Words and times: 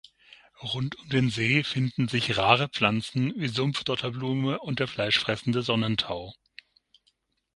Rund 0.73 0.95
um 0.97 1.09
den 1.09 1.29
See 1.29 1.61
finden 1.61 2.07
sich 2.07 2.35
rare 2.35 2.69
Pflanzen 2.69 3.35
wie 3.37 3.47
Sumpf-Dotterblume 3.47 4.57
und 4.57 4.79
der 4.79 4.87
fleischfressende 4.87 5.61
Sonnentau. 5.61 6.33